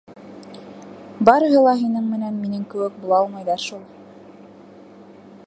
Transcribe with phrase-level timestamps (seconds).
[1.29, 3.87] —Барыһы ла һинең менән минең кеүек була алмайҙар шул.